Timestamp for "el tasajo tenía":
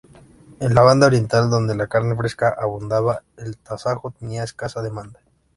3.37-4.43